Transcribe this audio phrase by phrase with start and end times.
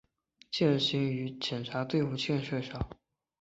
[0.49, 2.89] 践行于检察队伍建设上